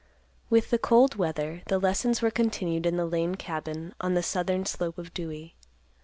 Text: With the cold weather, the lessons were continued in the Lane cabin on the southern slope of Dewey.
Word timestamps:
With 0.49 0.71
the 0.71 0.79
cold 0.79 1.13
weather, 1.17 1.61
the 1.67 1.77
lessons 1.77 2.23
were 2.23 2.31
continued 2.31 2.87
in 2.87 2.97
the 2.97 3.05
Lane 3.05 3.35
cabin 3.35 3.93
on 4.01 4.15
the 4.15 4.23
southern 4.23 4.65
slope 4.65 4.97
of 4.97 5.13
Dewey. 5.13 5.53